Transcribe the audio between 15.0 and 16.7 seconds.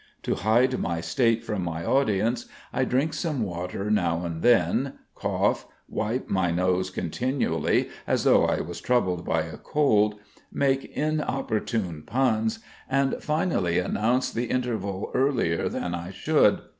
earlier than I should.